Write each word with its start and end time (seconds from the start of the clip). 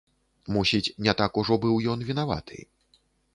Мусіць, 0.53 0.93
не 1.07 1.13
так 1.19 1.37
ужо 1.41 1.59
быў 1.67 1.75
ён 1.93 1.99
вінаваты. 2.09 2.57